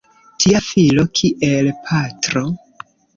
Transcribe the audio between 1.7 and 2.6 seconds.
patro!